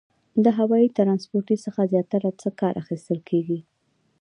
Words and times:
د 0.43 0.45
هوایي 0.57 0.87
ترانسپورتي 0.97 1.57
څخه 1.65 1.81
زیاتره 1.91 2.29
څه 2.41 2.49
کار 2.59 2.73
اخیستل 2.83 3.19
کیږي؟ 3.29 3.59